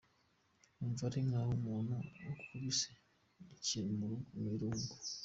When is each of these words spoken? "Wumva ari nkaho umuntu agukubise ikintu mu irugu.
"Wumva 0.77 1.03
ari 1.07 1.19
nkaho 1.27 1.51
umuntu 1.59 1.89
agukubise 2.23 2.89
ikintu 3.57 4.07
mu 4.37 4.43
irugu. 4.53 4.91